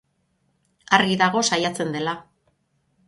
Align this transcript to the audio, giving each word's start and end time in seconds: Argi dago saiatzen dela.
Argi 0.97 1.17
dago 1.23 1.43
saiatzen 1.51 1.93
dela. 1.97 2.17